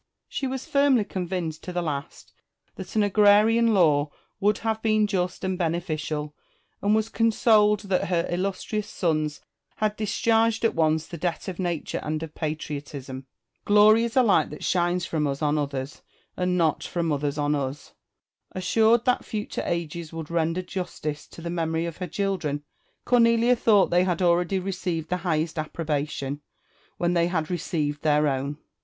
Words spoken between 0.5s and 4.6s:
firmly convinced to the last that an agrarian law would